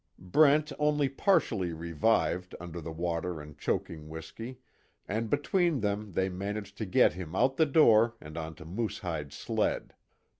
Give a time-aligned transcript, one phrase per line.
[0.17, 4.57] Brent only partially revived under the water and choking whiskey,
[5.07, 9.93] and between them they managed to get him out the door and onto Moosehide's sled.